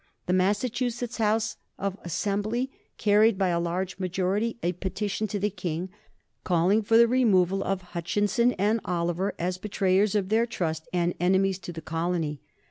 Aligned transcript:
The 0.25 0.33
Massachusetts 0.33 1.17
House 1.17 1.57
of 1.77 1.95
Assembly 2.03 2.71
carried 2.97 3.37
by 3.37 3.49
a 3.49 3.59
large 3.59 3.99
majority 3.99 4.57
a 4.63 4.71
petition 4.71 5.27
to 5.27 5.37
the 5.37 5.51
King, 5.51 5.89
calling 6.43 6.81
for 6.81 6.97
the 6.97 7.07
removal 7.07 7.63
of 7.63 7.83
Hutchinson 7.93 8.53
and 8.53 8.79
Oliver 8.83 9.35
as 9.37 9.59
betrayers 9.59 10.15
of 10.15 10.29
their 10.29 10.47
trust 10.47 10.87
and 10.91 11.13
enemies 11.19 11.59
to 11.59 11.71
the 11.71 11.83
colony. 11.83 12.41